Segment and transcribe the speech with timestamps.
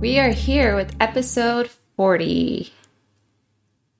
[0.00, 2.72] We are here with episode 40.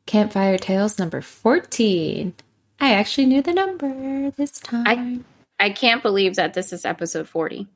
[0.07, 2.35] Campfire Tales number 14.
[2.81, 4.85] I actually knew the number this time.
[4.87, 7.67] I I can't believe that this is episode 40.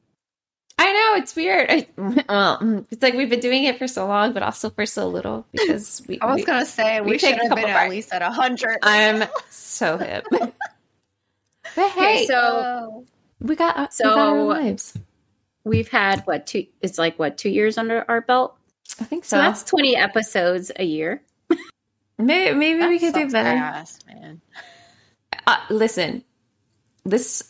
[0.78, 1.70] I know it's weird.
[1.70, 4.86] I, well, mm, it's like we've been doing it for so long, but also for
[4.86, 6.18] so little because we.
[6.20, 8.12] I was we- gonna say we we, take should a have couple been at least
[8.12, 8.78] at a hundred.
[8.82, 10.26] I'm so hip.
[10.30, 10.54] but
[11.76, 13.04] Okay, hey, so Oh.
[13.40, 14.98] we got so- we got our lives.
[15.64, 18.56] We've had what two it's like what 2 years under our belt.
[19.00, 19.42] I think So so.
[19.42, 21.22] that's 20 episodes a year.
[22.18, 23.48] maybe maybe we could do better.
[23.48, 24.40] ass, man.
[25.46, 26.22] Uh, listen,
[27.04, 27.42] this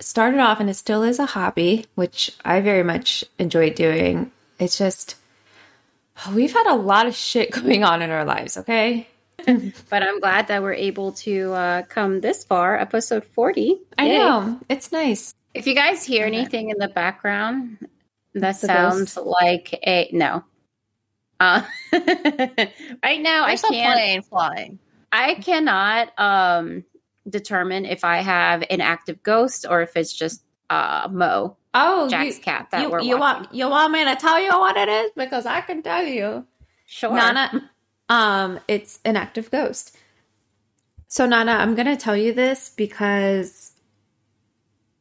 [0.00, 4.30] started off and it still is a hobby, which I very much enjoy doing.
[4.58, 5.16] It's just
[6.34, 8.56] we've had a lot of shit going on in our lives.
[8.56, 9.06] Okay,
[9.90, 13.78] But I'm glad that we're able to uh, come this far, episode 40.
[13.98, 14.18] I Yay.
[14.18, 15.34] know it's nice.
[15.54, 17.78] If you guys hear anything in the background
[18.34, 20.44] that The sounds like a no.
[21.40, 23.94] Uh, right now, There's I can't.
[23.94, 24.78] plane flying.
[25.10, 26.84] I cannot um,
[27.28, 32.36] determine if I have an active ghost or if it's just uh, Mo, Oh, Jack's
[32.36, 33.42] you, cat that you, we're you watching.
[33.42, 36.46] want you want me to tell you what it is because I can tell you.
[36.86, 37.12] Sure.
[37.14, 37.70] Nana,
[38.08, 39.96] um, it's an active ghost.
[41.08, 43.71] So Nana, I'm gonna tell you this because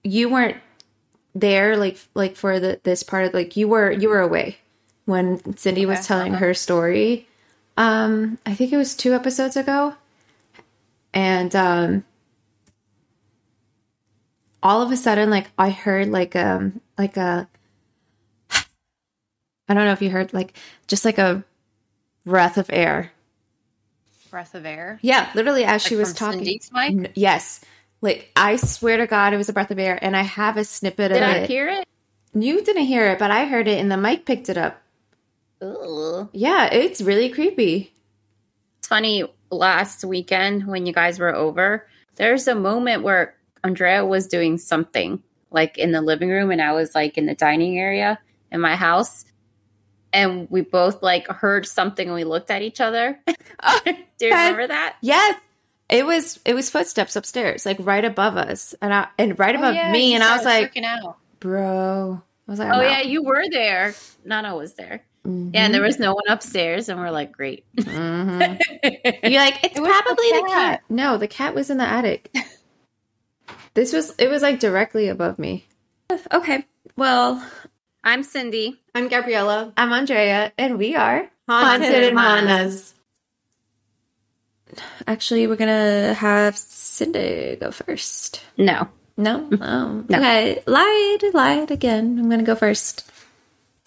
[0.04, 0.58] you weren't
[1.36, 4.58] there, like like for the this part of like you were you were away
[5.06, 6.40] when Cindy was Okay, telling okay.
[6.40, 7.28] her story.
[7.78, 9.96] Um, I think it was two episodes ago,
[11.14, 12.06] and um,
[14.64, 17.48] all of a sudden, like I heard like um like a
[19.68, 21.44] I don't know if you heard like just like a
[22.26, 23.12] breath of air.
[24.30, 25.00] Breath of air.
[25.02, 26.40] Yeah, literally as she was talking.
[26.40, 26.92] Cindy's mic?
[26.92, 27.62] N- yes.
[28.02, 30.64] Like I swear to God, it was a breath of air, and I have a
[30.64, 31.34] snippet Did of I it.
[31.34, 31.88] Did I hear it?
[32.34, 34.82] you didn't hear it, but I heard it, and the mic picked it up.
[35.62, 36.30] Ugh.
[36.34, 37.94] Yeah, it's really creepy.
[38.80, 39.24] It's funny.
[39.52, 45.22] Last weekend when you guys were over, there's a moment where Andrea was doing something
[45.52, 48.18] like in the living room, and I was like in the dining area
[48.52, 49.26] in my house,
[50.14, 53.20] and we both like heard something, and we looked at each other.
[53.28, 53.36] Do
[53.86, 53.96] you
[54.30, 54.96] remember that?
[55.02, 55.40] Yes,
[55.92, 56.40] it was.
[56.46, 59.92] It was footsteps upstairs, like right above us, and I and right above Oh, yeah,
[59.92, 61.18] me, and I was like, out.
[61.40, 63.94] "Bro," I was like, Oh I'm yeah, you were there.
[64.26, 65.04] Nana was there.
[65.28, 65.54] Mhm.
[65.54, 67.64] Yeah, and there was no one upstairs, and we're like, great.
[67.76, 68.60] Mhm.
[69.24, 70.50] You're like, it's It was the probably the cat.
[70.50, 70.82] cat.
[70.90, 72.34] No, the cat was in the attic.
[73.74, 74.16] this was.
[74.18, 75.66] It was like directly above me.
[76.34, 76.66] Okay,
[76.98, 77.46] well,
[78.04, 78.82] I'm Cindy.
[78.96, 79.72] I'm Gabriella.
[79.78, 82.94] I'm Andrea, and we are Haunted Manas.
[85.08, 88.42] Actually, we're gonna have Cindy go first.
[88.58, 88.88] No,
[89.18, 90.18] No, oh, No.
[90.18, 90.64] okay.
[90.66, 92.18] Lied, lied again.
[92.20, 93.10] I'm gonna go first.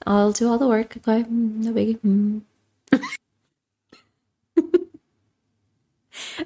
[0.06, 0.97] I'll do all the work.
[0.99, 1.99] Okay, no biggie.
[2.00, 2.43] Mm.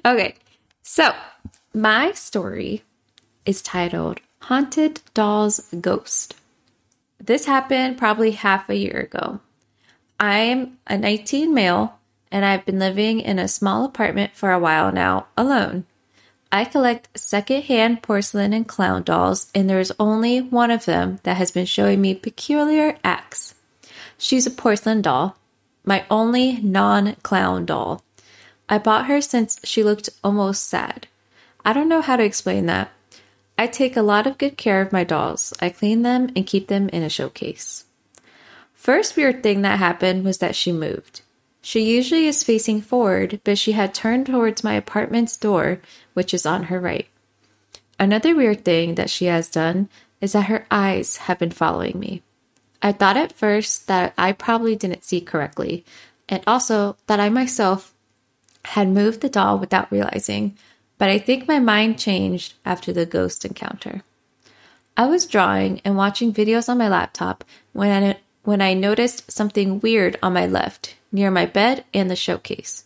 [0.05, 0.35] okay,
[0.81, 1.13] so
[1.73, 2.83] my story
[3.45, 6.35] is titled "Haunted Doll's Ghost."
[7.19, 9.41] This happened probably half a year ago.
[10.19, 11.98] I'm a 19 male,
[12.31, 15.85] and I've been living in a small apartment for a while now, alone.
[16.51, 21.37] I collect secondhand porcelain and clown dolls, and there is only one of them that
[21.37, 23.53] has been showing me peculiar acts.
[24.17, 25.37] She's a porcelain doll,
[25.85, 28.03] my only non clown doll.
[28.67, 31.07] I bought her since she looked almost sad.
[31.63, 32.91] I don't know how to explain that.
[33.57, 35.53] I take a lot of good care of my dolls.
[35.59, 37.85] I clean them and keep them in a showcase.
[38.73, 41.21] First weird thing that happened was that she moved.
[41.61, 45.81] She usually is facing forward, but she had turned towards my apartment's door,
[46.13, 47.07] which is on her right.
[47.99, 49.89] Another weird thing that she has done
[50.21, 52.23] is that her eyes have been following me.
[52.81, 55.83] I thought at first that I probably didn't see correctly,
[56.29, 57.93] and also that I myself
[58.65, 60.57] had moved the doll without realizing,
[60.97, 64.03] but I think my mind changed after the ghost encounter.
[64.95, 68.17] I was drawing and watching videos on my laptop when
[68.49, 72.83] when I noticed something weird on my left, near my bed and the showcase.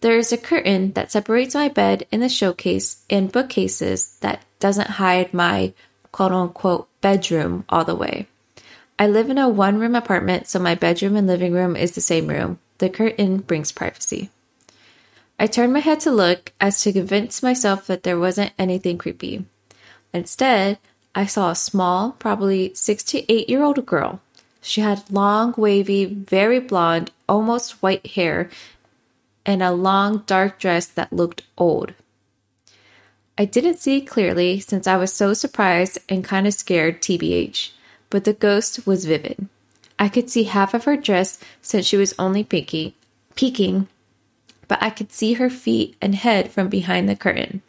[0.00, 5.02] There is a curtain that separates my bed and the showcase and bookcases that doesn't
[5.02, 5.72] hide my
[6.12, 8.28] quote unquote bedroom all the way.
[8.96, 12.00] I live in a one room apartment, so my bedroom and living room is the
[12.00, 12.60] same room.
[12.78, 14.30] The curtain brings privacy.
[15.36, 19.46] I turned my head to look as to convince myself that there wasn't anything creepy.
[20.12, 20.78] Instead,
[21.12, 24.20] I saw a small, probably six to eight year old girl.
[24.66, 28.50] She had long, wavy, very blonde, almost white hair
[29.46, 31.94] and a long, dark dress that looked old.
[33.38, 37.70] I didn't see clearly since I was so surprised and kind of scared, TBH,
[38.10, 39.46] but the ghost was vivid.
[40.00, 42.92] I could see half of her dress since she was only peeking,
[43.36, 43.86] peeking,
[44.66, 47.62] but I could see her feet and head from behind the curtain.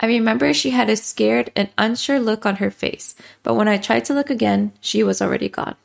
[0.00, 3.78] I remember she had a scared and unsure look on her face, but when I
[3.78, 5.76] tried to look again, she was already gone.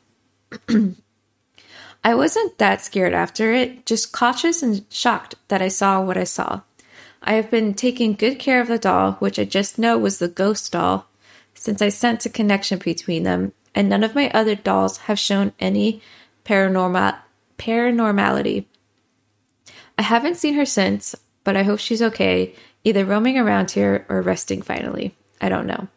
[2.04, 6.24] I wasn't that scared after it, just cautious and shocked that I saw what I
[6.24, 6.62] saw.
[7.22, 10.28] I have been taking good care of the doll, which I just know was the
[10.28, 11.06] ghost doll,
[11.54, 15.52] since I sense a connection between them, and none of my other dolls have shown
[15.60, 16.00] any
[16.44, 17.18] paranormal
[17.58, 18.64] paranormality.
[19.98, 21.14] I haven't seen her since,
[21.44, 22.54] but I hope she's okay,
[22.84, 25.14] either roaming around here or resting finally.
[25.40, 25.88] I don't know.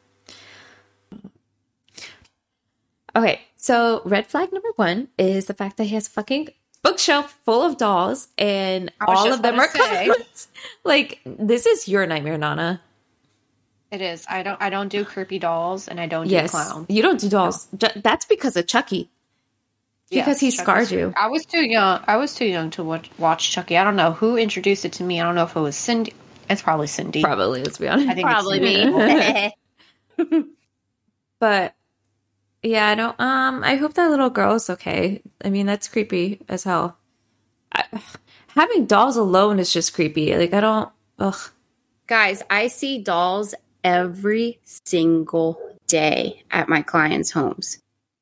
[3.15, 6.50] Okay, so red flag number one is the fact that he has a fucking
[6.81, 10.47] bookshelf full of dolls and all of them are clowns.
[10.83, 12.81] like, this is your nightmare, Nana.
[13.91, 14.25] It is.
[14.27, 14.59] I don't.
[14.59, 16.45] I don't do creepy dolls, and I don't Yes.
[16.50, 16.88] do clowns.
[16.89, 17.68] You don't do dolls.
[17.77, 19.12] Ju- That's because of Chucky.
[20.09, 21.13] Because he Chucky's scarred you.
[21.15, 22.03] I was too young.
[22.07, 23.77] I was too young to watch, watch Chucky.
[23.77, 25.21] I don't know who introduced it to me.
[25.21, 26.13] I don't know if it was Cindy.
[26.50, 27.22] It's probably Cindy.
[27.24, 28.10] Probably, let's be honest.
[28.10, 29.56] I think Probably it's
[30.18, 30.45] me.
[31.40, 31.75] But
[32.62, 33.19] yeah, I don't.
[33.19, 35.22] Um, I hope that little girl is okay.
[35.44, 36.98] I mean, that's creepy as hell.
[37.74, 37.84] I,
[38.56, 40.36] having dolls alone is just creepy.
[40.38, 40.90] Like I don't.
[41.19, 41.36] Ugh.
[42.07, 43.54] Guys, I see dolls
[43.84, 47.80] every single day at my clients' homes.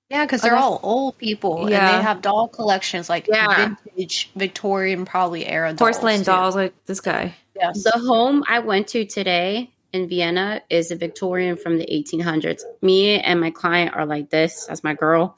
[0.10, 3.76] Yeah, because they're all old people, and they have doll collections like Yeah.
[3.86, 6.26] vintage Victorian, probably era dolls, Porcelain too.
[6.26, 7.36] dolls like this guy.
[7.56, 7.84] Yes.
[7.84, 12.62] The home I went to today in Vienna is a Victorian from the 1800s.
[12.82, 14.66] Me and my client are like this.
[14.66, 15.38] That's my girl.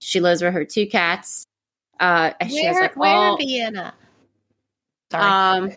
[0.00, 1.44] She lives with her two cats.
[1.98, 3.94] Uh, and she has Where, like where all, in Vienna?
[5.12, 5.68] Sorry.
[5.68, 5.72] um,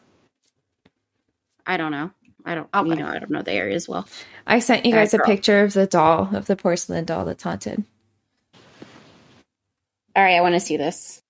[1.65, 2.11] I don't know.
[2.45, 2.89] I don't, Okay.
[2.89, 4.07] you know, I don't know the area as well.
[4.47, 7.43] I sent you Bad guys a picture of the doll of the porcelain doll that's
[7.43, 7.83] haunted.
[10.15, 11.21] All right, I want to see this.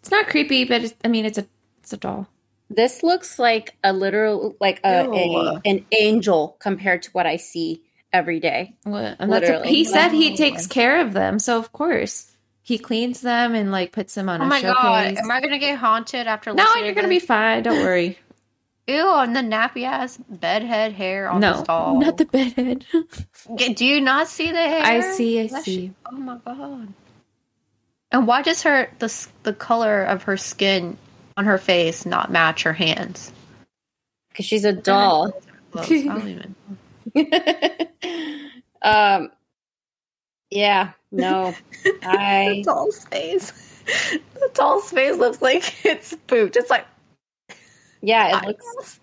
[0.00, 1.46] It's not creepy, but it's, I mean, it's a
[1.80, 2.28] it's a doll.
[2.70, 7.82] This looks like a literal, like a, a an angel compared to what I see
[8.12, 8.76] every day.
[8.84, 9.16] What?
[9.18, 9.68] And that's a, Literally.
[9.68, 12.30] he said he takes care of them, so of course
[12.62, 14.74] he cleans them and like puts them on oh a my showcase.
[14.82, 16.54] god, am I gonna get haunted after?
[16.54, 17.62] no, you're to gonna be fine.
[17.64, 18.18] Don't worry.
[18.86, 22.00] Ew, and the nappy ass bedhead hair on no, this doll.
[22.00, 22.84] not the bedhead.
[23.56, 24.82] Get- Do you not see the hair?
[24.84, 25.40] I see.
[25.40, 25.88] I That see.
[25.88, 26.88] sh- oh my god.
[28.12, 30.96] And why does her the the color of her skin
[31.40, 33.32] on her face not match her hands?
[34.28, 35.32] Because she's a doll.
[35.74, 36.54] I don't even.
[38.82, 39.30] um,
[40.50, 43.52] yeah, no, The I doll's face.
[44.34, 46.56] The doll's face looks like it's spooked.
[46.56, 46.86] It's like
[48.02, 49.00] yeah, it looks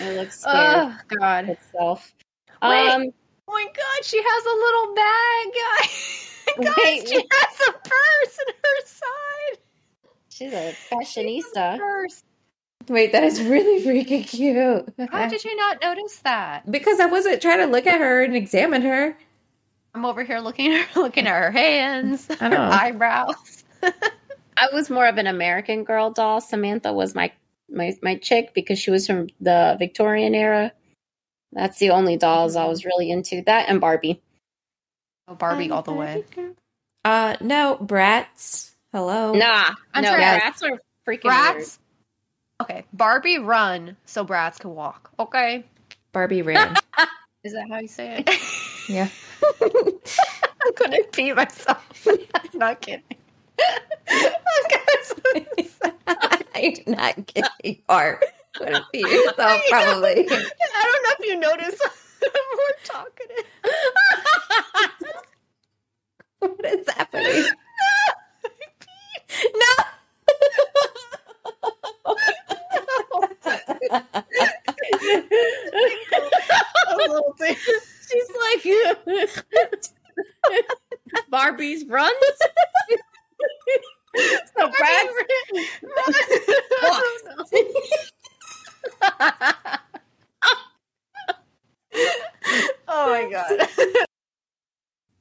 [0.00, 1.48] it looks scared oh god.
[1.48, 2.12] itself.
[2.60, 2.88] Wait.
[2.88, 3.12] Um,
[3.46, 6.76] Oh my god, she has a little bag, guys.
[6.84, 7.26] Wait, she wait.
[7.30, 9.58] has a purse in her side.
[10.34, 11.78] She's a fashionista.
[11.78, 12.24] has
[12.88, 12.92] a.
[12.92, 15.10] Wait, that is really freaking cute.
[15.10, 16.70] How did you not notice that?
[16.70, 19.16] because I wasn't trying to look at her and examine her.
[19.94, 23.64] I'm over here looking at her, looking at her hands, I her eyebrows.
[23.82, 26.40] I was more of an American Girl doll.
[26.40, 27.32] Samantha was my
[27.70, 30.72] my my chick because she was from the Victorian era.
[31.52, 33.42] That's the only dolls I was really into.
[33.42, 34.20] That and Barbie.
[35.26, 36.24] Oh, Barbie all the way.
[37.04, 38.73] Uh, no, Bratz.
[38.94, 39.32] Hello.
[39.32, 40.22] Nah, I'm no, sorry.
[40.22, 41.66] Bratz are freaking weird.
[42.62, 45.10] Okay, Barbie run so Bratz can walk.
[45.18, 45.64] Okay,
[46.12, 46.76] Barbie ran.
[47.42, 48.30] is that how you say it?
[48.88, 49.08] yeah.
[49.60, 52.06] I couldn't pee myself.
[52.08, 53.02] I'm not kidding.
[56.54, 57.50] I'm not kidding.
[57.64, 58.20] You are.
[58.56, 60.20] Gonna be yourself, probably.
[60.20, 61.80] I don't know if you notice.
[62.22, 63.26] We're talking.
[66.38, 67.44] what is happening?
[69.54, 69.84] No.
[77.40, 77.54] A.
[78.08, 78.64] She's like
[81.30, 82.14] Barbie's runs.
[84.16, 85.08] So Bratz.
[92.86, 93.68] oh my god.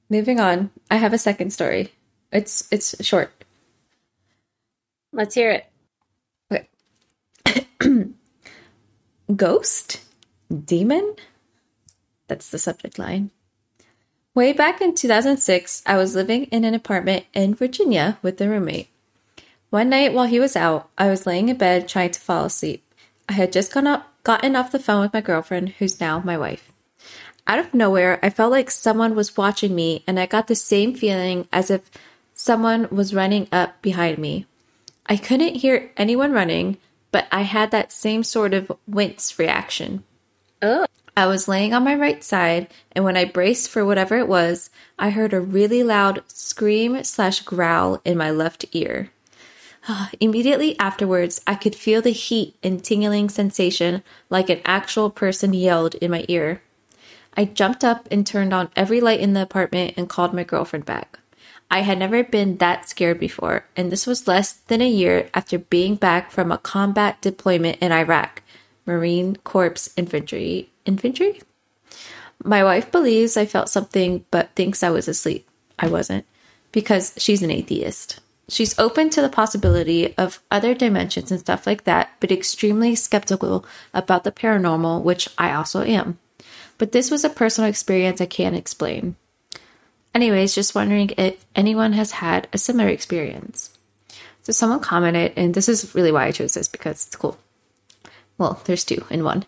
[0.09, 0.69] Moving on.
[0.91, 1.91] I have a second story.
[2.31, 3.31] It's it's short.
[5.13, 5.65] Let's hear it.
[7.45, 7.67] Okay.
[9.35, 10.01] Ghost?
[10.65, 11.15] Demon?
[12.27, 13.29] That's the subject line.
[14.33, 18.89] Way back in 2006, I was living in an apartment in Virginia with a roommate.
[19.69, 22.83] One night while he was out, I was laying in bed trying to fall asleep.
[23.29, 26.37] I had just gone up, gotten off the phone with my girlfriend, who's now my
[26.37, 26.71] wife.
[27.45, 30.95] Out of nowhere, I felt like someone was watching me, and I got the same
[30.95, 31.91] feeling as if
[32.33, 34.47] someone was running up behind me.
[35.05, 36.77] I couldn't hear anyone running,
[37.11, 40.03] but I had that same sort of wince reaction.
[40.61, 40.87] Ugh.
[41.15, 44.71] I was laying on my right side, and when I braced for whatever it was,
[44.97, 49.11] I heard a really loud scream slash growl in my left ear.
[49.87, 55.53] Ah, immediately afterwards, I could feel the heat and tingling sensation like an actual person
[55.53, 56.61] yelled in my ear.
[57.35, 60.85] I jumped up and turned on every light in the apartment and called my girlfriend
[60.85, 61.19] back.
[61.73, 65.57] I had never been that scared before, and this was less than a year after
[65.57, 68.43] being back from a combat deployment in Iraq,
[68.85, 70.69] Marine Corps Infantry.
[70.85, 71.41] Infantry?
[72.43, 75.49] My wife believes I felt something but thinks I was asleep.
[75.79, 76.27] I wasn't,
[76.71, 78.19] because she's an atheist.
[78.47, 83.65] She's open to the possibility of other dimensions and stuff like that, but extremely skeptical
[83.95, 86.19] about the paranormal, which I also am.
[86.77, 89.15] But this was a personal experience I can't explain.
[90.13, 93.77] Anyways, just wondering if anyone has had a similar experience.
[94.43, 97.37] So someone commented, and this is really why I chose this because it's cool.
[98.37, 99.45] Well, there's two in one.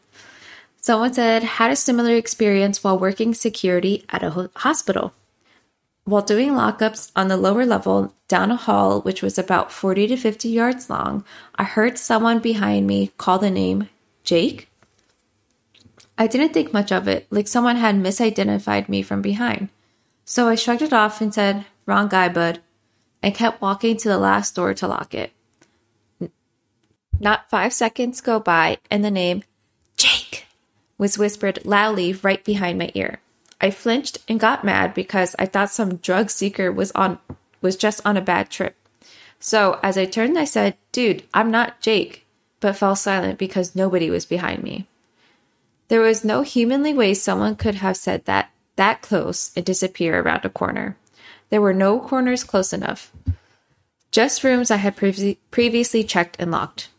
[0.82, 5.14] Someone said, had a similar experience while working security at a hospital.
[6.04, 10.18] While doing lockups on the lower level down a hall, which was about 40 to
[10.18, 13.90] 50 yards long, I heard someone behind me call the name
[14.24, 14.70] Jake.
[16.18, 19.70] I didn't think much of it, like someone had misidentified me from behind.
[20.26, 22.60] So I shrugged it off and said, Wrong guy, bud,
[23.22, 25.32] and kept walking to the last door to lock it.
[27.20, 29.44] Not five seconds go by, and the name
[29.96, 30.48] Jake
[30.98, 33.20] was whispered loudly right behind my ear.
[33.62, 37.20] I flinched and got mad because I thought some drug seeker was on
[37.62, 38.76] was just on a bad trip.
[39.40, 42.26] So as I turned, I said, "Dude, I'm not Jake,"
[42.60, 44.88] but fell silent because nobody was behind me.
[45.88, 50.46] There was no humanly way someone could have said that that close and disappear around
[50.46, 50.98] a corner.
[51.50, 53.12] There were no corners close enough.
[54.12, 56.90] Just rooms I had previ- previously checked and locked.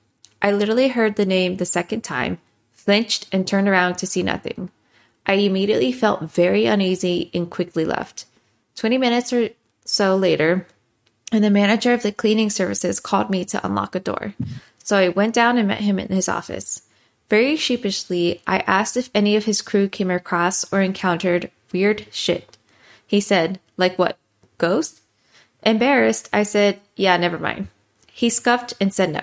[0.43, 2.39] I literally heard the name the second time,
[2.73, 4.71] flinched, and turned around to see nothing.
[5.27, 8.27] I immediately felt very uneasy and quickly left.
[8.77, 9.51] 20 minutes or
[9.85, 10.67] so later,
[11.33, 14.35] and the manager of the cleaning services called me to unlock a door.
[14.79, 16.83] So I went down and met him in his office.
[17.29, 22.57] Very sheepishly, I asked if any of his crew came across or encountered weird shit.
[23.07, 24.19] He said, Like what?
[24.59, 25.01] Ghost?
[25.63, 27.69] Embarrassed, I said, Yeah, never mind.
[28.13, 29.23] He scuffed and said no.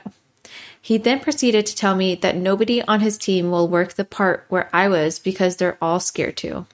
[0.81, 4.45] He then proceeded to tell me that nobody on his team will work the part
[4.50, 6.65] where I was because they're all scared to.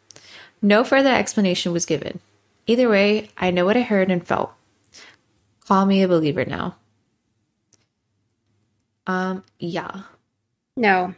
[0.62, 2.20] No further explanation was given.
[2.66, 4.52] Either way, I know what I heard and felt.
[5.66, 6.76] Call me a believer now.
[9.06, 10.02] Um, yeah.
[10.76, 11.14] No.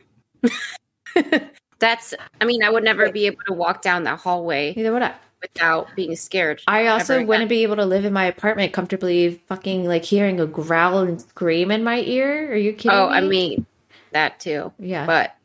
[1.81, 5.01] That's, I mean, I would never be able to walk down that hallway Neither would
[5.01, 5.13] I.
[5.41, 6.61] without being scared.
[6.67, 10.45] I also wouldn't be able to live in my apartment comfortably fucking like hearing a
[10.45, 12.53] growl and scream in my ear.
[12.53, 13.15] Are you kidding Oh, me?
[13.15, 13.65] I mean,
[14.11, 14.71] that too.
[14.79, 15.05] yeah.
[15.07, 15.35] But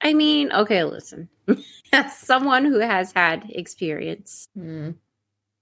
[0.00, 1.28] I mean, okay, listen.
[1.92, 4.94] As someone who has had experience, Mm.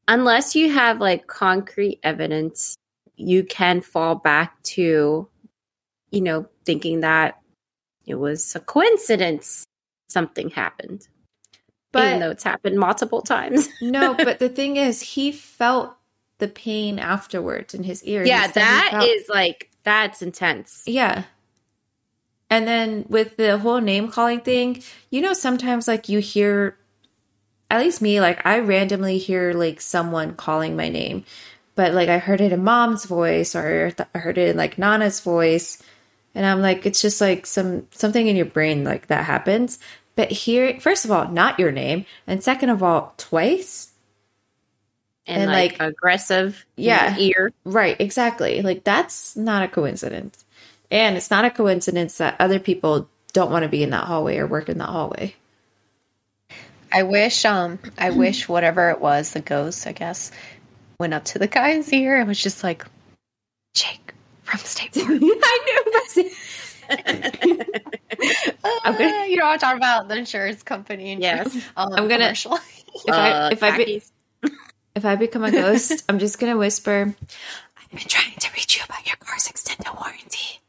[0.09, 2.77] unless you have like concrete evidence,
[3.17, 5.29] you can fall back to,
[6.13, 7.41] you know, thinking that
[8.07, 9.66] it was a coincidence
[10.09, 11.07] something happened.
[11.95, 13.69] even though But it's happened multiple times.
[13.81, 15.95] no, but the thing is, he felt
[16.39, 18.23] the pain afterwards in his ear.
[18.23, 20.83] He yeah, that felt- is like that's intense.
[20.87, 21.25] Yeah.
[22.51, 26.77] And then with the whole name calling thing, you know, sometimes like you hear,
[27.71, 31.25] at least me, like I randomly hear like someone calling my name,
[31.75, 35.21] but like I heard it in mom's voice or I heard it in like Nana's
[35.21, 35.83] voice.
[36.37, 39.79] And I'm like, it's just like some something in your brain like that happens.
[40.15, 43.91] But here, first of all, not your name, and second of all, twice.
[45.27, 47.17] And, And, like, like- aggressive Yeah.
[47.17, 47.53] your ear.
[47.65, 48.63] Right, exactly.
[48.63, 50.45] Like that's not a coincidence.
[50.91, 54.37] And it's not a coincidence that other people don't want to be in that hallway
[54.37, 55.35] or work in that hallway.
[56.93, 60.31] I wish, um, I wish whatever it was, the ghost, I guess,
[61.01, 62.85] went up to the guy's ear and was just like,
[63.75, 64.13] Jake
[64.57, 65.21] from State Farm.
[65.23, 65.83] I
[66.17, 66.31] knew.
[68.65, 70.09] Uh, gonna- you know what I'm talking about?
[70.09, 71.13] The insurance company.
[71.13, 71.55] And Yes.
[71.77, 72.55] um, I'm gonna- commercial.
[72.55, 74.03] If I Uh, if I be,
[74.95, 77.15] if I become a ghost, I'm just gonna whisper.
[77.79, 80.61] I've been trying to reach you about your car's extended warranty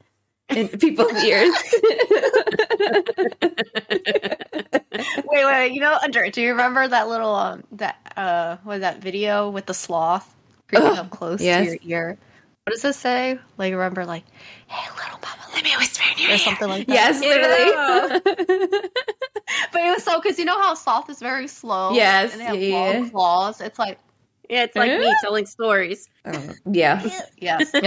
[0.49, 1.53] in people's ears.
[3.41, 5.71] wait, wait, wait.
[5.73, 9.49] You know, under, do you remember that little um that uh what is that video
[9.49, 10.27] with the sloth
[10.67, 11.65] creeping Ugh, up close yes.
[11.65, 12.17] to your ear?
[12.67, 13.39] What does it say?
[13.57, 14.25] Like remember, like,
[14.67, 16.93] hey, little mama, Let me whisper in your or something like that.
[16.93, 18.81] Yes, literally.
[19.71, 21.93] but it was so because you know how sloth is very slow.
[21.93, 23.09] Yes, and they have yeah, long yeah.
[23.09, 23.61] claws.
[23.61, 23.99] It's like
[24.49, 26.09] Yeah, it's like me telling stories.
[26.25, 27.01] Uh, yeah.
[27.37, 27.79] yes, the,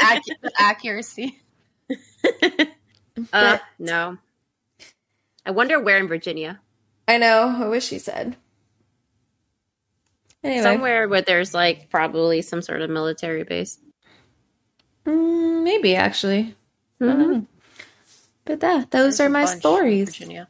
[0.00, 1.38] accu- the accuracy.
[3.30, 4.16] Uh, no.
[5.44, 6.60] I wonder where in Virginia.
[7.06, 7.54] I know.
[7.62, 8.38] I wish she said.
[10.42, 13.78] Anyway, Somewhere where there's like probably some sort of military base.
[15.04, 16.54] Mm, maybe actually.
[17.00, 17.18] Mhm.
[17.18, 17.46] know.
[18.44, 20.08] But that those There's are my stories.
[20.08, 20.48] Virginia.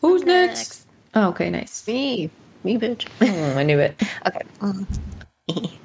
[0.00, 0.58] Who's Next.
[0.58, 0.86] next?
[1.14, 1.86] Oh, okay, nice.
[1.86, 2.30] Me,
[2.64, 3.06] me, bitch.
[3.18, 4.00] Mm, I knew it.
[4.26, 4.40] Okay.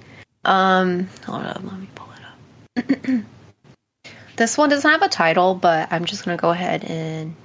[0.45, 1.61] um, hold up.
[1.63, 2.21] Let me pull it
[3.17, 3.25] up.
[4.37, 7.35] this one doesn't have a title, but I'm just gonna go ahead and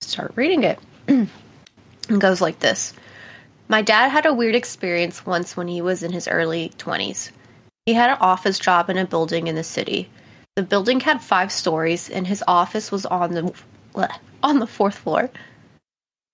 [0.00, 0.78] start reading it.
[1.08, 1.28] it
[2.18, 2.94] goes like this.
[3.68, 7.30] My dad had a weird experience once when he was in his early 20s.
[7.86, 10.10] He had an office job in a building in the city.
[10.54, 13.54] The building had five stories, and his office was on the
[13.94, 15.30] bleh, on the fourth floor.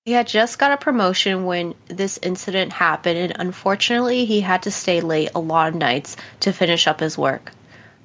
[0.04, 4.70] He had just got a promotion when this incident happened, and unfortunately, he had to
[4.70, 7.52] stay late a lot of nights to finish up his work.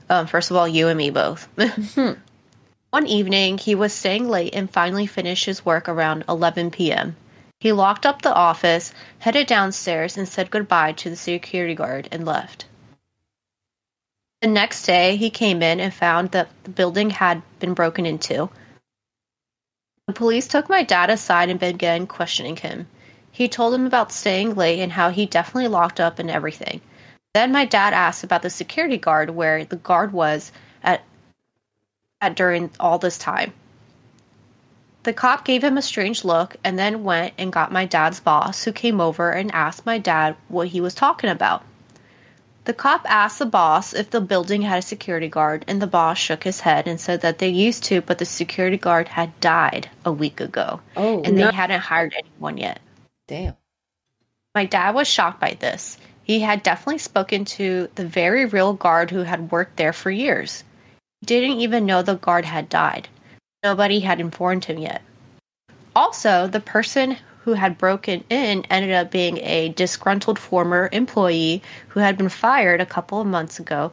[0.10, 1.48] Um, first of all, you and me both.
[2.90, 7.16] One evening, he was staying late and finally finished his work around 11 p.m.
[7.64, 12.26] He locked up the office, headed downstairs, and said goodbye to the security guard and
[12.26, 12.66] left.
[14.42, 18.50] The next day, he came in and found that the building had been broken into.
[20.08, 22.86] The police took my dad aside and began questioning him.
[23.32, 26.82] He told them about staying late and how he definitely locked up and everything.
[27.34, 30.52] Then my dad asked about the security guard where the guard was
[30.84, 31.02] at,
[32.20, 33.54] at during all this time.
[35.04, 38.64] The cop gave him a strange look and then went and got my dad's boss,
[38.64, 41.64] who came over and asked my dad what he was talking about.
[42.66, 46.18] The cop asked the boss if the building had a security guard, and the boss
[46.18, 49.90] shook his head and said that they used to, but the security guard had died
[50.06, 51.48] a week ago, Oh, and no.
[51.48, 52.80] they hadn't hired anyone yet.
[53.28, 53.58] damn.
[54.56, 55.98] My dad was shocked by this.
[56.24, 60.64] He had definitely spoken to the very real guard who had worked there for years.
[61.20, 63.10] He didn't even know the guard had died.
[63.64, 65.02] Nobody had informed him yet.
[65.96, 72.00] Also, the person who had broken in ended up being a disgruntled former employee who
[72.00, 73.92] had been fired a couple of months ago.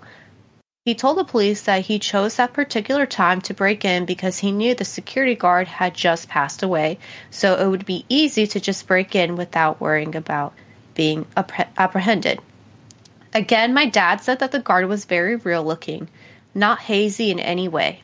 [0.84, 4.50] He told the police that he chose that particular time to break in because he
[4.50, 6.98] knew the security guard had just passed away,
[7.30, 10.54] so it would be easy to just break in without worrying about
[10.94, 12.40] being appre- apprehended.
[13.34, 16.08] Again, my dad said that the guard was very real looking,
[16.54, 18.02] not hazy in any way.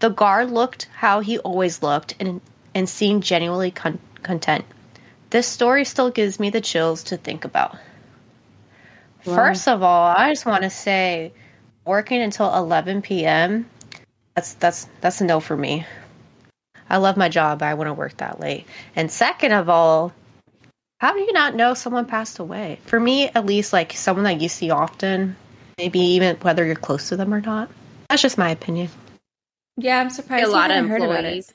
[0.00, 2.40] The guard looked how he always looked and,
[2.74, 4.64] and seemed genuinely con- content.
[5.30, 7.76] This story still gives me the chills to think about.
[9.24, 9.34] Wow.
[9.34, 11.32] First of all, I just want to say
[11.84, 13.68] working until 11 p.m.
[14.34, 15.86] That's that's that's a no for me.
[16.88, 18.66] I love my job, but I wouldn't work that late.
[18.96, 20.12] And second of all,
[20.98, 22.78] how do you not know someone passed away?
[22.86, 25.36] For me, at least, like someone that you see often,
[25.78, 27.70] maybe even whether you're close to them or not.
[28.08, 28.88] That's just my opinion.
[29.80, 30.46] Yeah, I'm a surprised.
[30.46, 31.26] you lot of heard about it.
[31.26, 31.54] employees.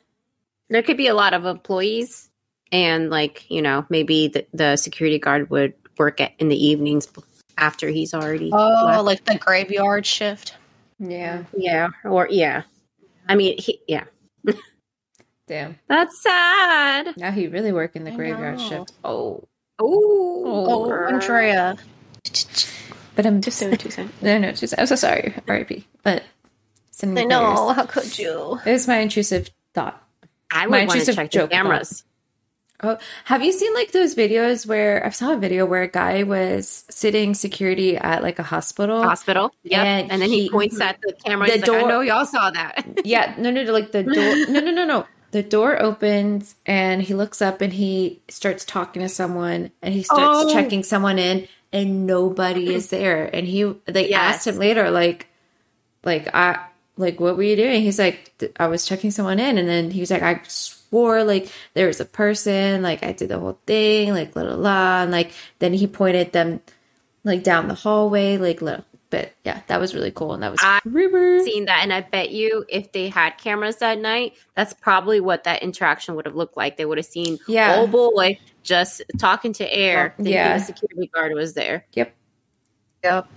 [0.70, 2.30] There could be a lot of employees,
[2.72, 7.08] and like you know, maybe the, the security guard would work at, in the evenings
[7.58, 8.50] after he's already.
[8.52, 9.04] Oh, left.
[9.04, 10.56] like the graveyard shift.
[11.00, 12.64] Yeah, yeah, or yeah.
[13.28, 14.06] I mean, he, yeah,
[15.48, 15.78] damn.
[15.88, 17.16] that's sad.
[17.18, 18.70] Now he really working the I graveyard know.
[18.70, 18.92] shift.
[19.04, 19.44] Oh,
[19.82, 21.76] Ooh, Oh, oh, oh Andrea.
[23.16, 24.10] but I'm Too soon, too soon.
[24.22, 24.80] No, no, too soon.
[24.80, 25.86] I'm so sorry, R.I.P.
[26.04, 26.24] But
[26.96, 27.54] sending I know.
[27.66, 27.76] prayers.
[27.76, 28.60] How could you?
[28.66, 30.02] It was my intrusive thought.
[30.52, 32.04] I My would want to intrusive check the joke about- cameras.
[32.84, 36.24] Oh, have you seen like those videos where I saw a video where a guy
[36.24, 39.02] was sitting security at like a hospital?
[39.02, 39.82] Hospital, yeah.
[39.82, 41.48] And And, then he, he- points at the camera.
[41.48, 42.86] The he's like, I know y'all saw that.
[43.06, 44.14] Yeah, no, no, no, like the door.
[44.50, 45.06] No, no, no, no.
[45.32, 50.04] The door opens and he looks up and he starts talking to someone and he
[50.04, 50.54] starts Oh.
[50.54, 53.30] checking someone in and nobody is there.
[53.34, 54.36] And he they Yes.
[54.36, 55.28] asked him later, like,
[56.04, 56.60] like I
[56.98, 57.82] like what were you doing?
[57.82, 61.52] He's like, I was checking someone in, and then he was like, I swore like
[61.74, 65.12] there was a person, like I did the whole thing, like la la la, and
[65.12, 66.62] like then he pointed them
[67.24, 68.86] like down the hallway, like little.
[69.12, 72.32] But yeah, that was really cool, and that was I've seen that, and I bet
[72.32, 76.58] you if they had cameras that night, that's probably what that interaction would have looked
[76.58, 76.76] like.
[76.78, 77.78] They would have seen Yeah.
[77.78, 80.14] old boy just talking to air.
[80.18, 80.58] thinking Yeah.
[80.58, 81.86] the security guard was there.
[81.94, 82.14] Yep.
[83.04, 83.28] Yep.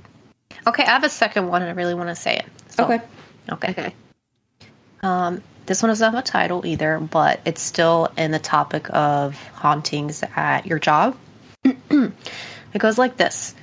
[0.66, 2.46] Okay, I have a second one and I really want to say it.
[2.70, 3.00] So- Okay.
[3.50, 3.70] Okay.
[3.70, 3.94] Okay,
[5.02, 9.36] Um, this one doesn't have a title either, but it's still in the topic of
[9.54, 11.16] hauntings at your job.
[11.64, 12.12] it
[12.78, 13.54] goes like this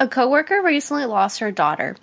[0.00, 1.96] A coworker recently lost her daughter.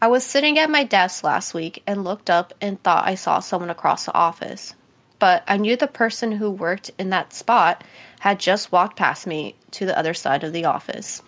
[0.00, 3.40] I was sitting at my desk last week and looked up and thought I saw
[3.40, 4.74] someone across the office.
[5.18, 7.82] but I knew the person who worked in that spot
[8.20, 11.22] had just walked past me to the other side of the office.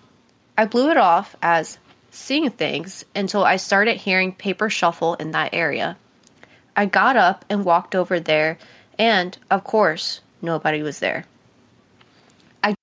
[0.59, 1.79] I blew it off as
[2.11, 5.97] seeing things until I started hearing paper shuffle in that area.
[6.77, 8.59] I got up and walked over there,
[8.99, 11.25] and of course, nobody was there.
[12.62, 12.75] I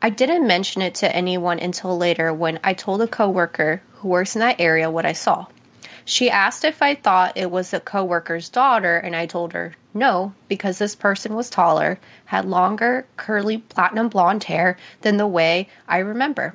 [0.00, 4.36] I didn't mention it to anyone until later when I told a coworker who works
[4.36, 5.46] in that area what I saw.
[6.04, 10.32] She asked if I thought it was a coworker's daughter, and I told her no,
[10.48, 15.98] because this person was taller, had longer, curly, platinum blonde hair than the way I
[15.98, 16.54] remember.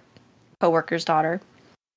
[0.59, 1.41] Coworker's daughter.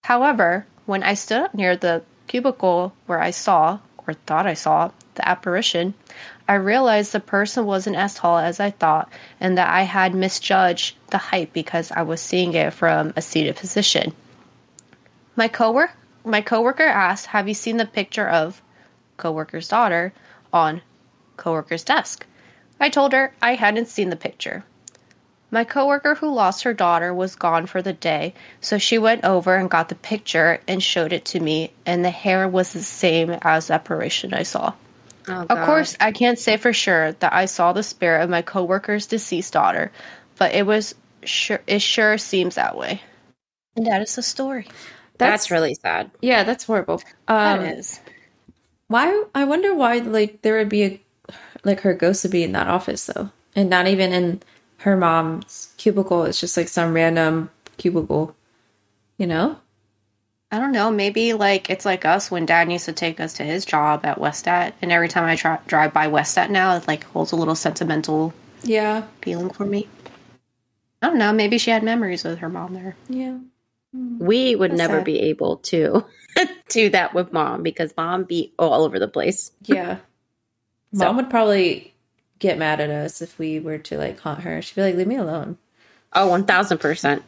[0.05, 4.91] However, when I stood up near the cubicle where I saw, or thought I saw,
[5.15, 5.95] the apparition,
[6.49, 10.97] I realized the person wasn't as tall as I thought, and that I had misjudged
[11.09, 14.13] the height because I was seeing it from a seated position.
[15.37, 15.93] My coworker
[16.23, 18.61] my coworker asked, "Have you seen the picture of
[19.17, 20.13] coworker's daughter
[20.53, 20.83] on
[21.37, 22.27] coworker's desk?"
[22.79, 24.65] I told her I hadn't seen the picture.
[25.51, 29.57] My coworker who lost her daughter was gone for the day, so she went over
[29.57, 33.31] and got the picture and showed it to me, and the hair was the same
[33.43, 34.75] as the apparition I saw.
[35.29, 38.43] Oh, Of course, I can't say for sure that I saw the spirit of my
[38.43, 39.91] coworker's deceased daughter,
[40.39, 43.03] but it was sure it sure seems that way.
[43.77, 44.69] And that is the story.
[45.19, 46.11] that's, really sad.
[46.23, 47.03] yeah, that's horrible.
[47.29, 48.01] Um, that is.
[48.89, 49.25] Why?
[49.35, 51.01] I wonder why like there would be a
[51.65, 54.43] like her ghost would be in that office though, and not even in
[54.81, 56.25] her mom's cubicle.
[56.25, 58.35] It's just like some random cubicle,
[59.19, 59.59] you know?
[60.53, 60.91] I don't know.
[60.91, 64.19] Maybe like it's like us when Dad used to take us to his job at
[64.19, 67.55] Westat, and every time I try, drive by Westat now, it like holds a little
[67.55, 69.87] sentimental Yeah, feeling for me.
[71.03, 71.33] I don't know.
[71.33, 72.97] Maybe she had memories with her mom there.
[73.09, 73.39] yeah.
[73.97, 74.19] Mm.
[74.19, 75.05] We would That's never sad.
[75.05, 76.05] be able to
[76.69, 79.53] do that with mom because mom be all over the place.
[79.63, 79.99] Yeah.
[80.93, 81.90] So- Mom would probably
[82.41, 84.61] get mad at us if we were to like haunt her.
[84.61, 85.57] She'd be like, "Leave me alone."
[86.13, 87.23] Oh, one thousand percent.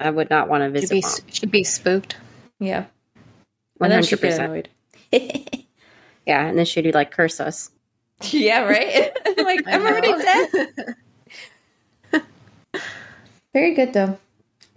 [0.00, 1.12] I would not want to She'd visit be mom.
[1.30, 2.16] she'd be spooked.
[2.58, 2.86] Yeah,
[3.76, 4.68] One and then hundred she'd get percent.
[5.12, 5.64] annoyed.
[6.26, 7.70] Yeah, and then she'd like curse us.
[8.32, 9.10] yeah, right.
[9.38, 10.94] I'm like, I'm already dead.
[13.54, 14.18] Very good though.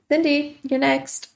[0.10, 1.30] Cindy, you're next.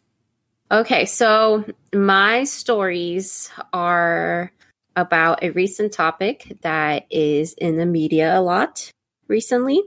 [0.71, 4.51] Okay, so my stories are
[4.95, 8.91] about a recent topic that is in the media a lot
[9.27, 9.81] recently.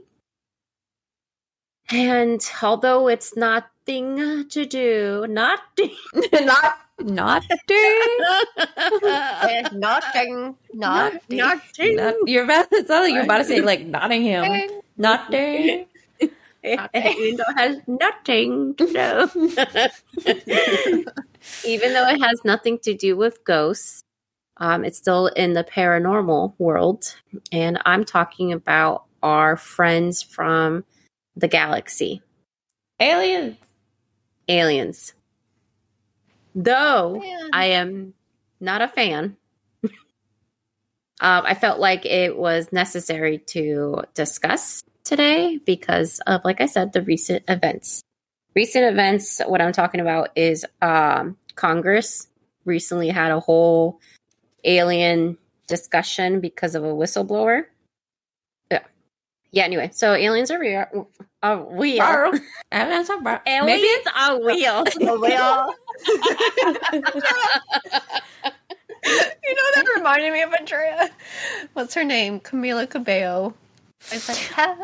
[1.91, 5.95] And although it's nothing to do, nothing,
[6.33, 8.17] not not ding.
[9.73, 14.81] nothing, not nothing, Not, you're about to sound like you're about to say like Nottingham.
[14.97, 15.31] Not
[17.37, 19.29] though it has nothing to do.
[21.65, 24.03] even though it has nothing to do with ghosts,
[24.59, 27.15] um, it's still in the paranormal world.
[27.51, 30.83] And I'm talking about our friends from
[31.35, 32.21] the galaxy,
[32.99, 33.57] Aliens.
[34.47, 35.13] aliens.
[36.55, 38.13] Though I am
[38.59, 39.37] not a fan,
[39.83, 39.91] um,
[41.21, 47.01] I felt like it was necessary to discuss today because of, like I said, the
[47.01, 48.01] recent events.
[48.55, 52.27] Recent events, what I'm talking about is um, Congress
[52.65, 53.99] recently had a whole
[54.63, 57.63] alien discussion because of a whistleblower.
[58.71, 58.83] Yeah.
[59.51, 61.09] Yeah, anyway, so aliens are real.
[61.41, 61.97] Are real.
[61.99, 62.35] Barb.
[62.69, 64.83] I'm not talking about Aliens are real.
[64.99, 65.73] real.
[69.05, 71.09] You know that reminded me of Andrea.
[71.73, 72.41] What's her name?
[72.41, 73.53] Camila Cabello.
[74.11, 74.75] It's like, ha.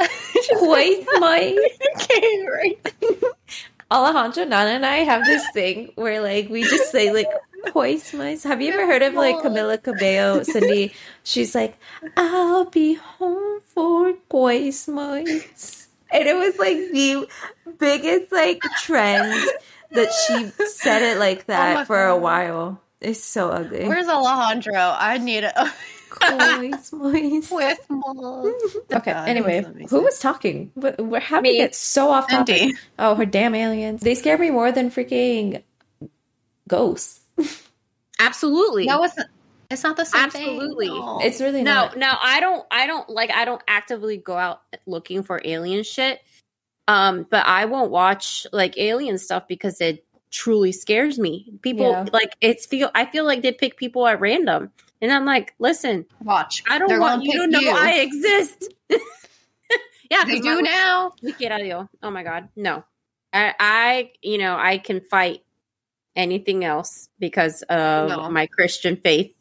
[0.58, 2.94] Quite my okay, right.
[3.92, 7.28] Alejandro, Nana, and I have this thing where like we just say like
[7.72, 8.44] Christmas.
[8.44, 10.94] Have you ever heard of like Camila Cabello, Cindy?
[11.24, 11.78] She's like,
[12.18, 15.88] I'll be home for Christmas.
[16.12, 17.28] And it was like the
[17.80, 19.50] biggest like trend
[19.92, 22.82] that she said it like oh that my for a while.
[23.02, 23.88] It's so ugly.
[23.88, 24.74] Where's Alejandro?
[24.76, 25.72] I need a
[26.10, 26.92] Christmas.
[27.52, 28.54] with mom.
[28.94, 29.12] Okay.
[29.12, 30.72] God, Anyway, who was talking?
[30.76, 32.58] We're How did we so off topic?
[32.58, 32.76] Cindy.
[32.98, 34.02] Oh, her damn aliens!
[34.02, 35.62] They scare me more than freaking
[36.68, 37.20] ghosts.
[38.20, 38.86] Absolutely.
[38.86, 39.28] No, it's not.
[39.72, 40.88] It's not the same Absolutely.
[40.88, 40.96] thing.
[40.96, 41.20] No.
[41.22, 41.98] It's really no, not.
[41.98, 46.22] no, I don't I don't like I don't actively go out looking for alien shit.
[46.88, 51.52] Um, but I won't watch like alien stuff because it truly scares me.
[51.64, 52.06] People Yeah.
[52.14, 54.72] like it's feel I feel like they pick people at random.
[55.02, 56.64] And I'm like, listen, watch.
[56.70, 57.72] I don't They're want gonna you to know you.
[57.72, 58.74] I exist.
[58.90, 61.14] yeah, They 'cause do my- now.
[61.24, 61.90] we get out of here.
[62.04, 62.84] Oh my god, no.
[63.34, 65.44] I, I, you know, I can fight
[66.16, 68.30] anything else because of No.
[68.30, 69.34] my Christian faith.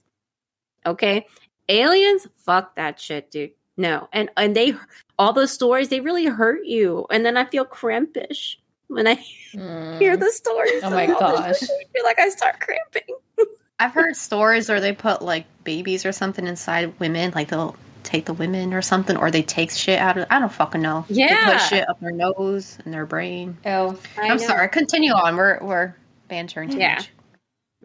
[0.86, 1.26] Okay,
[1.68, 3.52] aliens, fuck that shit, dude.
[3.76, 4.74] No, and and they
[5.18, 8.58] all those stories they really hurt you, and then I feel crampish
[8.88, 9.16] when I
[9.54, 9.98] Mm.
[9.98, 10.82] hear the stories.
[10.82, 11.58] Oh my of gosh.
[11.58, 11.70] shit.
[11.70, 13.16] I feel like I start cramping.
[13.78, 18.26] I've heard stories where they put like babies or something inside women, like they'll take
[18.26, 20.26] the women or something, or they take shit out of.
[20.30, 21.06] I don't fucking know.
[21.08, 21.52] They Yeah.
[21.52, 23.56] put shit up their nose and their brain.
[23.64, 24.46] Oh, I I'm know.
[24.46, 24.68] sorry.
[24.68, 25.36] Continue on.
[25.36, 25.94] We're we're
[26.28, 26.96] bantering too Yeah.
[26.96, 27.10] much.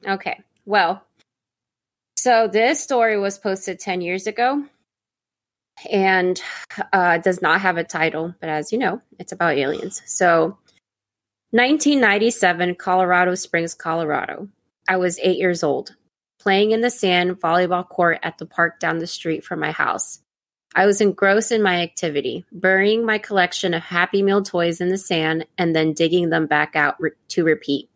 [0.07, 0.39] Okay.
[0.65, 1.03] Well,
[2.17, 4.65] so this story was posted 10 years ago
[5.89, 6.41] and
[6.93, 10.01] uh, does not have a title, but as you know, it's about aliens.
[10.05, 10.57] So,
[11.51, 14.49] 1997, Colorado Springs, Colorado.
[14.87, 15.95] I was eight years old,
[16.39, 20.19] playing in the sand volleyball court at the park down the street from my house.
[20.75, 24.97] I was engrossed in my activity, burying my collection of Happy Meal toys in the
[24.99, 27.88] sand and then digging them back out re- to repeat.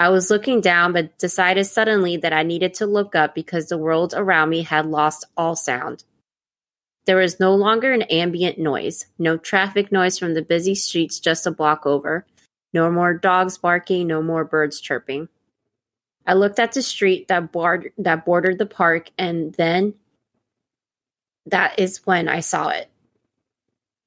[0.00, 3.76] I was looking down, but decided suddenly that I needed to look up because the
[3.76, 6.04] world around me had lost all sound.
[7.04, 11.46] There was no longer an ambient noise, no traffic noise from the busy streets just
[11.46, 12.24] a block over,
[12.72, 15.28] no more dogs barking, no more birds chirping.
[16.26, 19.92] I looked at the street that, bord- that bordered the park, and then
[21.44, 22.88] that is when I saw it.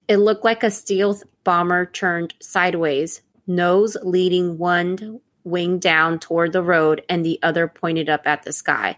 [0.08, 6.64] It looked like a steel bomber turned sideways, nose leading one wing down toward the
[6.64, 8.98] road and the other pointed up at the sky.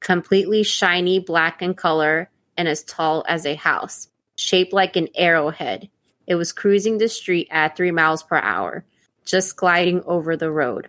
[0.00, 5.88] Completely shiny black in color and as tall as a house, shaped like an arrowhead.
[6.26, 8.84] It was cruising the street at three miles per hour,
[9.24, 10.88] just gliding over the road.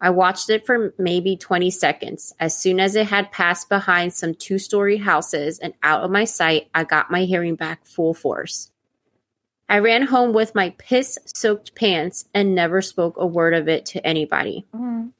[0.00, 2.34] I watched it for maybe 20 seconds.
[2.38, 6.24] As soon as it had passed behind some two story houses and out of my
[6.24, 8.70] sight, I got my hearing back full force.
[9.68, 13.86] I ran home with my piss soaked pants and never spoke a word of it
[13.86, 14.66] to anybody.
[14.74, 15.12] Mm.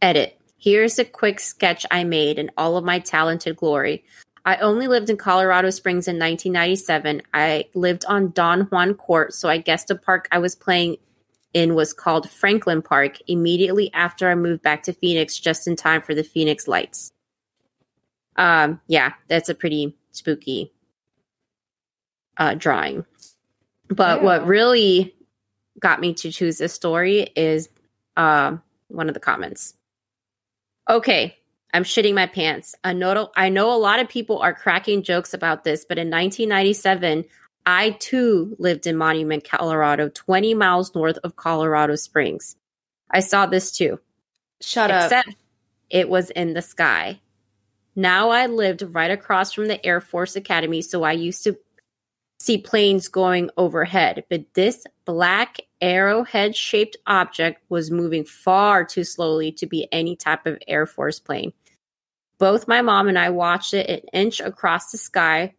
[0.00, 0.38] Edit.
[0.58, 4.04] Here's a quick sketch I made in all of my talented glory.
[4.46, 7.22] I only lived in Colorado Springs in 1997.
[7.32, 10.96] I lived on Don Juan Court, so I guess the park I was playing
[11.54, 16.02] in was called Franklin Park immediately after I moved back to Phoenix just in time
[16.02, 17.12] for the Phoenix Lights.
[18.36, 20.72] Um, yeah, that's a pretty spooky
[22.36, 23.06] uh, drawing.
[23.88, 24.24] But Yeah.
[24.24, 25.14] what really
[25.78, 27.68] got me to choose this story is
[28.16, 29.74] um, one of the comments.
[30.88, 31.36] Okay,
[31.72, 32.74] I'm shitting my pants.
[32.84, 36.08] I know, I know a lot of people are cracking jokes about this, but in
[36.08, 37.24] 1997,
[37.66, 42.56] I too lived in Monument, Colorado, 20 miles north of Colorado Springs.
[43.10, 43.98] I saw this too,
[44.60, 45.04] shut up.
[45.04, 45.36] except
[45.90, 47.20] it was in the sky.
[47.96, 51.56] Now I lived right across from the Air Force Academy, so I used to
[52.38, 59.52] see planes going overhead, but this black arrowhead shaped object was moving far too slowly
[59.52, 61.52] to be any type of Air Force plane.
[62.38, 65.54] Both my mom and I watched it an inch across the sky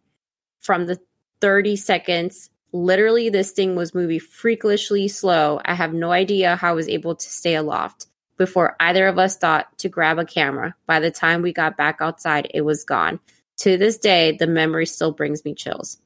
[0.60, 1.00] from the
[1.40, 2.50] 30 seconds.
[2.72, 5.60] Literally, this thing was moving freakishly slow.
[5.64, 9.36] I have no idea how I was able to stay aloft before either of us
[9.36, 10.74] thought to grab a camera.
[10.86, 13.20] By the time we got back outside, it was gone.
[13.58, 15.98] To this day, the memory still brings me chills.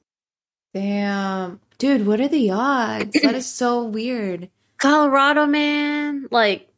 [0.75, 1.61] Damn.
[1.79, 3.17] Dude, what are the odds?
[3.23, 4.49] that is so weird.
[4.79, 6.27] Colorado, man.
[6.31, 6.69] Like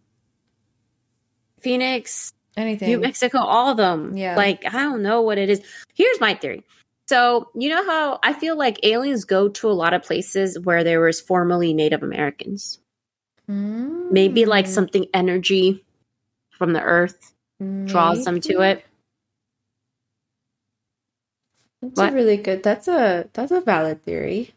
[1.60, 2.88] Phoenix, Anything.
[2.88, 4.16] New Mexico, all of them.
[4.16, 4.36] Yeah.
[4.36, 5.62] Like, I don't know what it is.
[5.94, 6.64] Here's my theory.
[7.08, 10.84] So, you know how I feel like aliens go to a lot of places where
[10.84, 12.78] there was formerly Native Americans?
[13.48, 14.68] Maybe like Mm.
[14.68, 15.84] something energy
[16.50, 17.32] from the earth
[17.84, 18.84] draws them to it.
[21.82, 22.12] That's What?
[22.12, 22.62] a really good.
[22.62, 24.54] That's a that's a valid theory.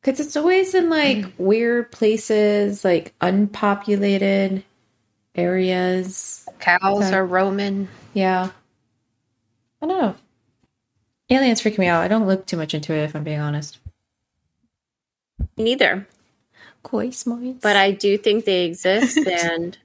[0.00, 1.32] Because it's always in like mm.
[1.38, 4.62] weird places, like unpopulated
[5.34, 6.46] areas.
[6.60, 7.16] Cows Okay.
[7.16, 7.88] are roaming.
[8.12, 8.50] Yeah.
[9.80, 10.14] I don't know.
[11.30, 12.02] Aliens freak me out.
[12.02, 13.78] I don't look too much into it if I'm being honest.
[15.56, 16.06] Neither.
[16.82, 17.56] Koi smiles.
[17.60, 19.76] But I do think they exist and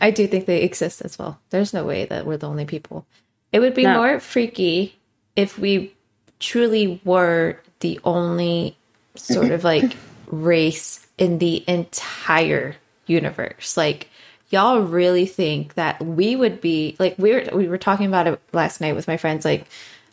[0.00, 1.40] I do think they exist as well.
[1.50, 3.06] There's no way that we're the only people.
[3.52, 3.98] It would be No.
[3.98, 4.96] more freaky
[5.34, 5.94] if we
[6.40, 8.76] truly were the only
[9.14, 13.76] sort of like race in the entire universe.
[13.76, 14.10] Like
[14.50, 18.40] y'all really think that we would be like we were we were talking about it
[18.52, 19.66] last night with my friends like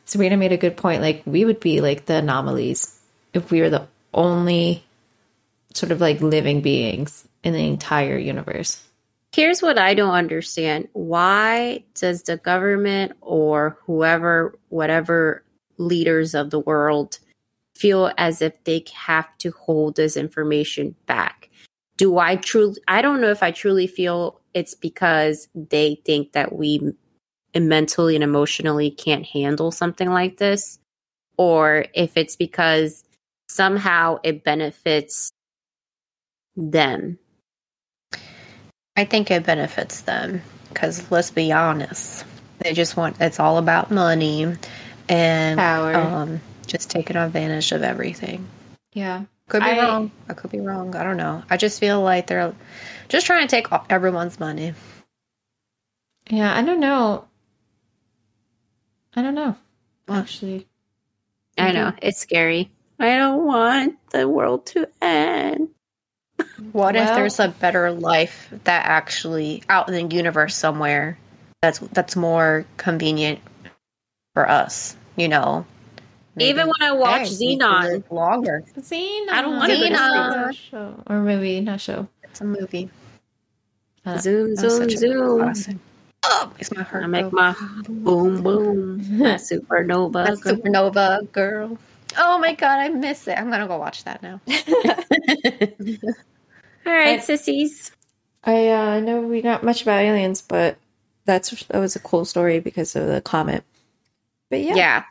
[0.06, 3.00] Sabrina made a good point like we would be like the anomalies
[3.34, 4.84] if we were the only
[5.74, 8.84] sort of like living beings in the entire universe.
[9.34, 10.88] Here's what I don't understand.
[10.94, 15.44] Why does the government or whoever, whatever
[15.78, 17.20] leaders of the world
[17.76, 21.50] feel as if they have to hold this information back?
[21.98, 26.54] do I truly, I don't know if I truly feel it's because they think that
[26.54, 26.94] we
[27.56, 30.80] mentally and emotionally can't handle something like this,
[31.38, 33.04] or if it's because
[33.50, 35.32] somehow it benefits
[36.56, 37.20] them.
[38.96, 42.26] I think it benefits them because let's be honest,
[42.60, 44.56] they just want it's all about money
[45.10, 45.96] and Power.
[45.96, 48.48] um, just taking advantage of everything.
[48.94, 49.24] Yeah.
[49.50, 50.12] Could be I- wrong.
[50.30, 50.96] I could be wrong.
[50.96, 51.44] I don't know.
[51.50, 52.54] I just feel like they're
[53.10, 54.74] just trying to take everyone's money.
[56.30, 57.26] Yeah, I don't know.
[59.16, 59.56] I don't know.
[60.06, 60.20] What?
[60.20, 60.68] Actually.
[61.58, 62.72] I know, it's scary.
[63.00, 65.70] I don't want the world to end.
[66.72, 71.18] What if there's a better life that actually out in the universe somewhere
[71.62, 73.40] that's that's more convenient
[74.34, 74.96] for us?
[75.16, 75.66] You know,
[76.40, 78.64] Even when I watch Hey, Zenon, longer.
[78.80, 79.30] Zenon.
[79.30, 80.46] I don't wanna go to Zenon.
[80.54, 80.60] sleep.
[80.72, 81.04] Show.
[81.08, 82.08] Or maybe not show.
[82.24, 82.90] It's a movie.
[84.06, 85.40] Uh, zoom, zoom, zoom.
[85.40, 85.78] classic.
[86.26, 87.30] Oh, makes my heart I make go.
[87.32, 87.56] my
[87.88, 89.20] boom, boom.
[89.20, 90.26] That supernova.
[90.26, 91.78] That's Supernova girl.
[92.18, 93.38] Oh my god, I miss it.
[93.38, 94.42] I'm gonna go watch that now.
[96.86, 97.92] All right, I- sissies.
[98.46, 100.78] I uh, know we not much about aliens, but
[101.26, 103.64] that's that was a cool story because of the comment.
[104.50, 105.04] But yeah, Yeah.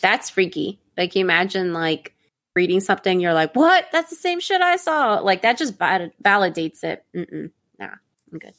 [0.00, 0.78] That's freaky.
[0.96, 2.14] Like, you imagine, like,
[2.54, 3.86] reading something, you're like, what?
[3.92, 5.18] That's the same shit I saw.
[5.18, 7.04] Like, that just val- validates it.
[7.14, 7.50] Mm-mm.
[7.78, 7.90] Nah,
[8.32, 8.54] I'm good.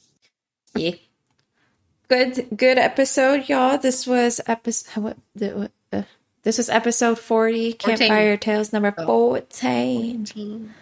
[0.76, 0.92] yeah.
[2.08, 3.78] Good, good episode, y'all.
[3.78, 5.02] This was episode.
[5.04, 6.04] What, what, uh,
[6.44, 7.72] this was episode forty.
[7.74, 7.98] 14.
[7.98, 9.06] Campfire Tales number Oh.
[9.06, 10.74] fourteen.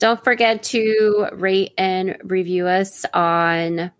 [0.00, 3.92] Don't forget to rate and review us on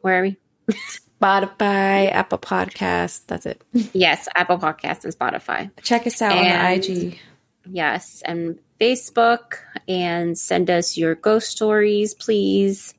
[0.00, 0.36] where are we?
[1.20, 3.22] Spotify, Apple Podcast.
[3.26, 3.62] That's it.
[3.94, 5.70] Yes, Apple Podcasts and Spotify.
[5.82, 7.18] Check us out And- on the IG.
[7.66, 9.54] Yes, and Facebook,
[9.88, 12.92] and send us your ghost stories, please.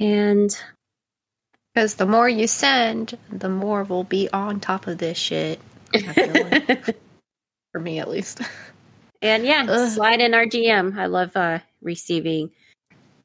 [0.00, 0.50] And
[1.72, 5.60] Because the more you send, the more we'll be on top of this shit.
[5.94, 6.96] I feel like.
[7.72, 8.40] For me, at least.
[9.22, 9.90] and yeah, Ugh.
[9.90, 10.96] slide in our DM.
[10.98, 12.50] I love uh, receiving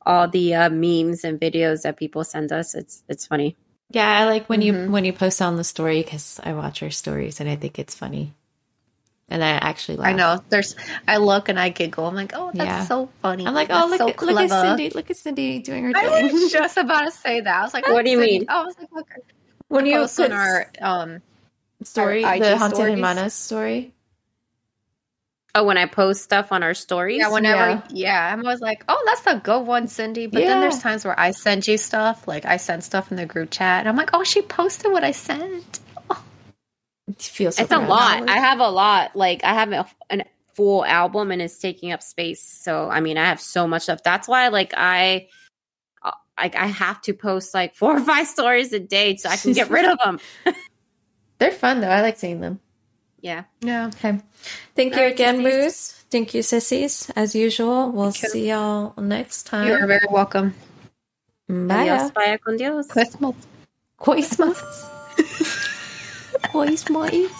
[0.06, 2.75] all the uh, memes and videos that people send us.
[2.75, 3.56] It's it's funny.
[3.89, 4.89] Yeah, I like when you Mhm.
[4.89, 7.93] when you post on the story because I watch our stories and I think it's
[7.95, 8.34] funny,
[9.29, 10.08] and I actually laugh.
[10.10, 10.41] I know.
[10.49, 10.75] There's.
[11.08, 12.08] I look and I giggle.
[12.08, 12.86] I'm like, oh, that's Yeah.
[12.86, 13.45] so funny.
[13.45, 14.49] I'm like, That's oh look, so at, look at.
[14.49, 16.34] Cindy, look at Cindy doing her I thing.
[16.34, 17.56] was just about to say that.
[17.56, 18.49] I was like, What do you Cindy- mean?
[18.49, 19.10] I was like, look,
[19.67, 21.21] when you post on our um.
[21.84, 22.95] story, our the haunted stories.
[22.95, 23.93] Hermanas story.
[25.56, 27.82] Oh, when I post stuff on our stories, Yeah, whenever, Yeah.
[27.89, 28.34] yeah.
[28.34, 30.28] I'm always like, oh, that's a good one, Cindy.
[30.28, 30.48] But Yeah.
[30.48, 33.52] then there's times where I send you stuff, like I send stuff in the group
[33.52, 35.80] chat, and I'm like, oh, she posted what I sent.
[37.08, 38.24] It feels so it's a lot.
[38.30, 39.16] I have a lot.
[39.16, 40.24] Like I have a, an
[40.56, 42.42] full album and it's taking up space.
[42.42, 44.04] So I mean, I have so much stuff.
[44.04, 45.28] That's why, like, I.
[46.04, 49.38] uh, Like I have to post like four or five stories a day so I
[49.38, 50.20] can get rid of them.
[51.39, 51.89] They're fun though.
[51.89, 52.60] I like seeing them.
[53.23, 53.43] Yeah.
[53.62, 53.88] Yeah.
[53.88, 54.19] Okay,
[54.75, 55.63] thank you All right, again, sissies.
[55.63, 55.91] Boos.
[56.12, 57.09] Thank you, sissies.
[57.15, 59.67] As usual, we'll Thank see y'all next time.
[59.67, 60.53] You are very welcome.
[61.47, 61.88] Bye.
[61.88, 62.88] Adios, vaya con Dios.
[62.88, 63.36] Christmas.
[63.97, 64.59] Christmas.
[66.51, 67.31] Christmas.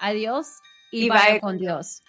[0.00, 0.46] Adiós
[0.92, 2.02] Y y vaya vaya con Dios.